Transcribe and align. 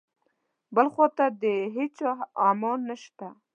بل 0.75 0.87
خواته 0.93 1.25
د 1.41 1.43
هیچا 1.75 2.11
امان 2.49 2.79
نشته. 2.89 3.27